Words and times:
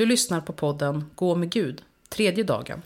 Du 0.00 0.06
lyssnar 0.06 0.40
på 0.40 0.52
podden 0.52 1.04
Gå 1.14 1.34
med 1.34 1.50
Gud, 1.50 1.82
tredje 2.08 2.44
dagen. 2.44 2.82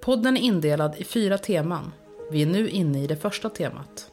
Podden 0.00 0.36
är 0.36 0.40
indelad 0.40 0.94
i 0.98 1.04
fyra 1.04 1.38
teman. 1.38 1.92
Vi 2.30 2.42
är 2.42 2.46
nu 2.46 2.68
inne 2.68 3.02
i 3.04 3.06
det 3.06 3.16
första 3.16 3.50
temat. 3.50 4.10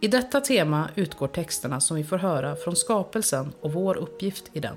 I 0.00 0.08
detta 0.08 0.40
tema 0.40 0.90
utgår 0.94 1.28
texterna 1.28 1.80
som 1.80 1.96
vi 1.96 2.04
får 2.04 2.18
höra 2.18 2.56
från 2.56 2.76
skapelsen 2.76 3.52
och 3.60 3.72
vår 3.72 3.96
uppgift 3.96 4.50
i 4.52 4.60
den. 4.60 4.76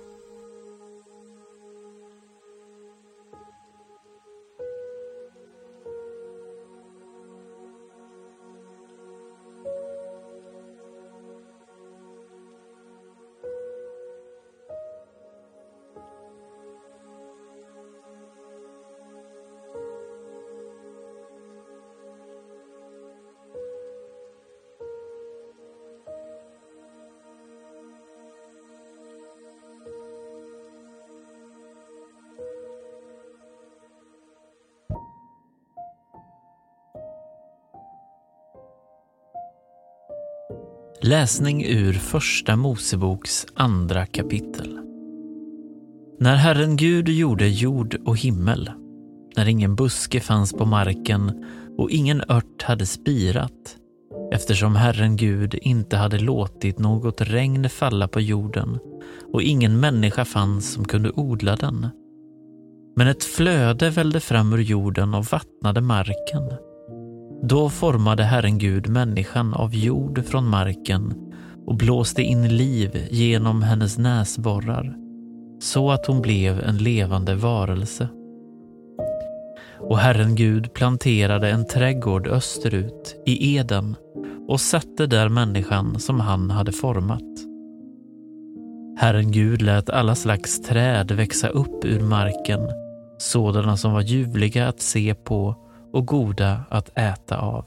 Läsning 41.03 41.65
ur 41.65 41.93
Första 41.93 42.55
Moseboks 42.55 43.47
andra 43.53 44.05
kapitel. 44.05 44.79
När 46.19 46.35
Herren 46.35 46.77
Gud 46.77 47.09
gjorde 47.09 47.47
jord 47.47 47.97
och 48.05 48.17
himmel, 48.17 48.71
när 49.37 49.47
ingen 49.47 49.75
buske 49.75 50.19
fanns 50.19 50.53
på 50.53 50.65
marken 50.65 51.45
och 51.77 51.89
ingen 51.89 52.23
ört 52.27 52.63
hade 52.63 52.85
spirat, 52.85 53.77
eftersom 54.33 54.75
Herren 54.75 55.15
Gud 55.15 55.55
inte 55.61 55.97
hade 55.97 56.19
låtit 56.19 56.79
något 56.79 57.21
regn 57.21 57.69
falla 57.69 58.07
på 58.07 58.21
jorden 58.21 58.79
och 59.33 59.41
ingen 59.41 59.79
människa 59.79 60.25
fanns 60.25 60.73
som 60.73 60.85
kunde 60.85 61.11
odla 61.11 61.55
den. 61.55 61.87
Men 62.95 63.07
ett 63.07 63.23
flöde 63.23 63.89
vällde 63.89 64.19
fram 64.19 64.53
ur 64.53 64.61
jorden 64.61 65.13
och 65.13 65.25
vattnade 65.25 65.81
marken 65.81 66.53
då 67.43 67.69
formade 67.69 68.23
Herren 68.23 68.57
Gud 68.57 68.89
människan 68.89 69.53
av 69.53 69.75
jord 69.75 70.25
från 70.25 70.47
marken 70.49 71.13
och 71.65 71.75
blåste 71.75 72.21
in 72.21 72.57
liv 72.57 73.07
genom 73.11 73.63
hennes 73.63 73.97
näsborrar 73.97 74.95
så 75.61 75.91
att 75.91 76.05
hon 76.05 76.21
blev 76.21 76.59
en 76.59 76.77
levande 76.77 77.35
varelse. 77.35 78.07
Och 79.79 79.97
Herren 79.97 80.35
Gud 80.35 80.73
planterade 80.73 81.49
en 81.49 81.67
trädgård 81.67 82.27
österut, 82.27 83.15
i 83.25 83.57
Eden, 83.57 83.95
och 84.47 84.61
satte 84.61 85.07
där 85.07 85.29
människan 85.29 85.99
som 85.99 86.19
han 86.19 86.51
hade 86.51 86.71
format. 86.71 87.21
Herren 88.97 89.31
Gud 89.31 89.61
lät 89.61 89.89
alla 89.89 90.15
slags 90.15 90.61
träd 90.61 91.11
växa 91.11 91.47
upp 91.47 91.85
ur 91.85 91.99
marken, 91.99 92.59
sådana 93.17 93.77
som 93.77 93.93
var 93.93 94.01
ljuvliga 94.01 94.67
att 94.67 94.81
se 94.81 95.13
på 95.13 95.55
och 95.91 96.07
goda 96.07 96.63
att 96.69 96.89
äta 96.97 97.39
av. 97.39 97.65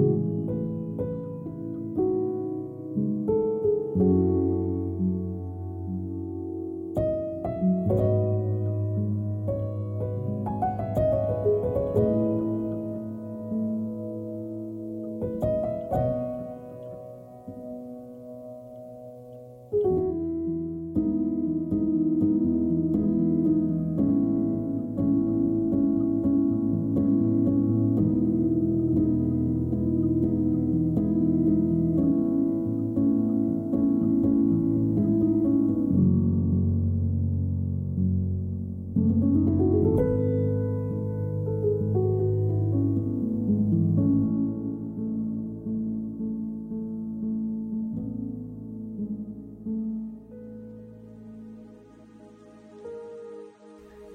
you. 0.00 0.39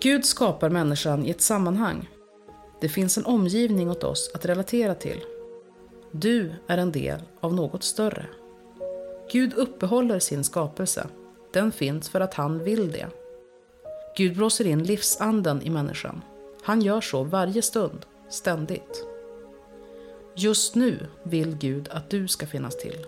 Gud 0.05 0.25
skapar 0.25 0.69
människan 0.69 1.25
i 1.25 1.29
ett 1.29 1.41
sammanhang. 1.41 2.09
Det 2.81 2.89
finns 2.89 3.17
en 3.17 3.25
omgivning 3.25 3.89
åt 3.89 4.03
oss 4.03 4.31
att 4.33 4.45
relatera 4.45 4.95
till. 4.95 5.23
Du 6.11 6.53
är 6.67 6.77
en 6.77 6.91
del 6.91 7.19
av 7.39 7.53
något 7.53 7.83
större. 7.83 8.25
Gud 9.31 9.53
uppehåller 9.53 10.19
sin 10.19 10.43
skapelse. 10.43 11.07
Den 11.53 11.71
finns 11.71 12.09
för 12.09 12.19
att 12.19 12.33
han 12.33 12.63
vill 12.63 12.91
det. 12.91 13.07
Gud 14.17 14.35
blåser 14.35 14.67
in 14.67 14.83
livsanden 14.83 15.61
i 15.61 15.69
människan. 15.69 16.21
Han 16.63 16.81
gör 16.81 17.01
så 17.01 17.23
varje 17.23 17.61
stund, 17.61 18.05
ständigt. 18.29 19.05
Just 20.35 20.75
nu 20.75 21.07
vill 21.23 21.55
Gud 21.55 21.87
att 21.91 22.09
du 22.09 22.27
ska 22.27 22.47
finnas 22.47 22.77
till. 22.77 23.05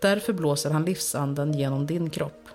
Därför 0.00 0.32
blåser 0.32 0.70
han 0.70 0.84
livsanden 0.84 1.52
genom 1.52 1.86
din 1.86 2.10
kropp. 2.10 2.48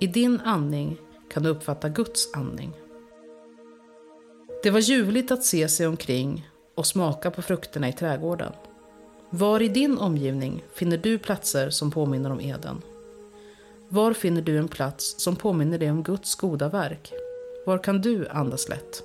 I 0.00 0.06
din 0.06 0.40
andning 0.40 0.96
kan 1.32 1.42
du 1.42 1.48
uppfatta 1.48 1.88
Guds 1.88 2.34
andning. 2.34 2.72
Det 4.62 4.70
var 4.70 4.80
ljuvligt 4.80 5.30
att 5.30 5.44
se 5.44 5.68
sig 5.68 5.86
omkring 5.86 6.48
och 6.74 6.86
smaka 6.86 7.30
på 7.30 7.42
frukterna 7.42 7.88
i 7.88 7.92
trädgården. 7.92 8.52
Var 9.30 9.62
i 9.62 9.68
din 9.68 9.98
omgivning 9.98 10.64
finner 10.74 10.96
du 10.96 11.18
platser 11.18 11.70
som 11.70 11.90
påminner 11.90 12.32
om 12.32 12.40
Eden? 12.40 12.82
Var 13.88 14.12
finner 14.12 14.42
du 14.42 14.58
en 14.58 14.68
plats 14.68 15.14
som 15.18 15.36
påminner 15.36 15.78
dig 15.78 15.90
om 15.90 16.02
Guds 16.02 16.34
goda 16.34 16.68
verk? 16.68 17.12
Var 17.66 17.78
kan 17.78 18.00
du 18.00 18.28
andas 18.28 18.68
lätt? 18.68 19.02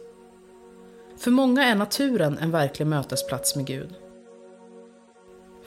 För 1.17 1.31
många 1.31 1.63
är 1.63 1.75
naturen 1.75 2.37
en 2.37 2.51
verklig 2.51 2.87
mötesplats 2.87 3.55
med 3.55 3.65
Gud. 3.65 3.95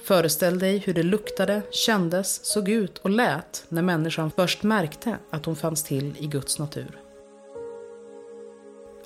Föreställ 0.02 0.58
dig 0.58 0.78
hur 0.78 0.94
det 0.94 1.02
luktade, 1.02 1.62
kändes, 1.70 2.44
såg 2.44 2.68
ut 2.68 2.98
och 2.98 3.10
lät 3.10 3.64
när 3.68 3.82
människan 3.82 4.30
först 4.30 4.62
märkte 4.62 5.16
att 5.30 5.44
hon 5.44 5.56
fanns 5.56 5.82
till 5.82 6.14
i 6.18 6.26
Guds 6.26 6.58
natur. 6.58 7.07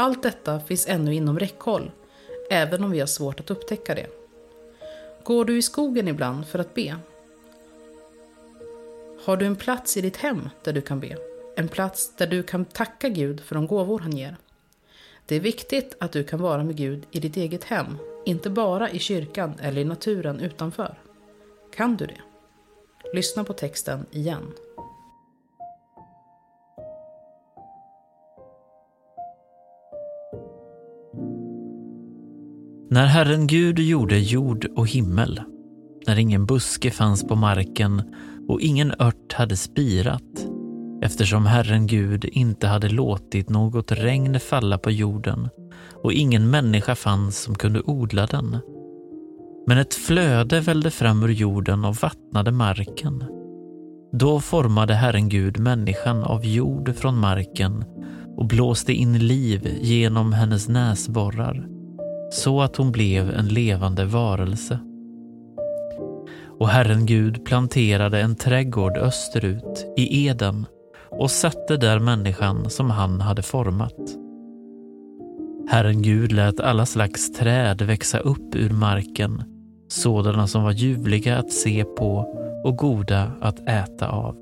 Allt 0.03 0.23
detta 0.23 0.61
finns 0.61 0.89
ännu 0.89 1.15
inom 1.15 1.39
räckhåll, 1.39 1.91
även 2.51 2.85
om 2.85 2.91
vi 2.91 3.01
har 3.01 3.07
svårt 3.07 3.41
att 3.41 3.51
upptäcka 3.51 3.95
det. 3.95 4.07
Går 5.25 5.45
du 5.45 5.59
i 5.59 5.63
skogen 5.63 6.09
ibland 6.09 6.47
för 6.47 6.59
att 6.59 6.75
be? 6.75 6.97
Har 9.25 9.37
du 9.37 9.47
en 9.47 9.57
plats 9.57 9.97
i 9.97 10.01
ditt 10.01 10.17
hem 10.17 10.49
där 10.65 10.73
du 10.73 10.81
kan 10.81 11.01
be? 11.01 11.17
En 11.57 11.69
plats 11.69 12.17
där 12.17 12.27
du 12.27 12.43
kan 12.43 12.65
tacka 12.65 13.09
Gud 13.09 13.41
för 13.41 13.55
de 13.55 13.67
gåvor 13.67 13.99
han 13.99 14.17
ger? 14.17 14.37
Det 15.27 15.37
är 15.37 15.41
viktigt 15.41 15.97
att 16.01 16.13
du 16.13 16.25
kan 16.25 16.41
vara 16.41 16.65
med 16.65 16.77
Gud 16.77 17.07
i 17.11 17.21
ditt 17.21 17.37
eget 17.37 17.65
hem, 17.65 17.99
inte 18.25 18.51
bara 18.51 18.91
i 18.91 18.99
kyrkan 18.99 19.55
eller 19.61 19.81
i 19.81 19.85
naturen 19.85 20.41
utanför. 20.41 20.99
Kan 21.75 21.97
du 21.97 22.07
det? 22.07 22.21
Lyssna 23.15 23.45
på 23.45 23.53
texten 23.53 24.07
igen. 24.11 24.53
När 32.93 33.07
Herren 33.07 33.47
Gud 33.47 33.79
gjorde 33.79 34.19
jord 34.19 34.67
och 34.77 34.89
himmel, 34.89 35.41
när 36.07 36.19
ingen 36.19 36.47
buske 36.47 36.91
fanns 36.91 37.27
på 37.29 37.37
marken 37.37 38.03
och 38.49 38.61
ingen 38.61 38.93
ört 38.99 39.33
hade 39.33 39.57
spirat, 39.57 40.47
eftersom 41.03 41.47
Herren 41.47 41.87
Gud 41.87 42.25
inte 42.25 42.67
hade 42.67 42.89
låtit 42.89 43.49
något 43.49 43.93
regn 43.93 44.41
falla 44.41 44.79
på 44.79 44.91
jorden 44.91 45.49
och 46.03 46.13
ingen 46.13 46.51
människa 46.51 46.95
fanns 46.95 47.43
som 47.43 47.55
kunde 47.55 47.81
odla 47.81 48.27
den. 48.27 48.59
Men 49.67 49.79
ett 49.79 49.95
flöde 49.95 50.61
vällde 50.61 50.91
fram 50.91 51.23
ur 51.23 51.29
jorden 51.29 51.85
och 51.85 51.97
vattnade 51.97 52.51
marken. 52.51 53.25
Då 54.13 54.41
formade 54.41 54.95
Herren 54.95 55.29
Gud 55.29 55.59
människan 55.59 56.23
av 56.23 56.45
jord 56.45 56.95
från 56.97 57.19
marken 57.19 57.85
och 58.37 58.47
blåste 58.47 58.93
in 58.93 59.19
liv 59.19 59.79
genom 59.81 60.33
hennes 60.33 60.69
näsborrar 60.69 61.72
så 62.33 62.61
att 62.61 62.77
hon 62.77 62.93
blev 62.93 63.31
en 63.31 63.49
levande 63.49 64.05
varelse. 64.05 64.79
Och 66.59 66.69
Herren 66.69 67.07
Gud 67.07 67.45
planterade 67.45 68.21
en 68.21 68.37
trädgård 68.37 68.97
österut, 68.97 69.87
i 69.97 70.27
Eden, 70.27 70.67
och 71.11 71.31
satte 71.31 71.77
där 71.77 71.99
människan 71.99 72.71
som 72.71 72.91
han 72.91 73.21
hade 73.21 73.43
format. 73.43 74.17
Herren 75.69 76.03
Gud 76.03 76.33
lät 76.33 76.61
alla 76.61 76.87
slags 76.87 77.33
träd 77.33 77.83
växa 77.83 78.19
upp 78.19 78.55
ur 78.55 78.71
marken, 78.71 79.45
sådana 79.89 80.47
som 80.47 80.63
var 80.63 80.73
ljuvliga 80.73 81.39
att 81.39 81.53
se 81.53 81.85
på 81.85 82.39
och 82.65 82.77
goda 82.77 83.33
att 83.41 83.69
äta 83.69 84.09
av. 84.09 84.42